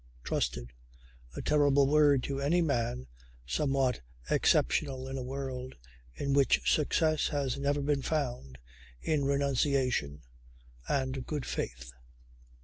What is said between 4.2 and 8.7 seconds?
exceptional in a world in which success has never been found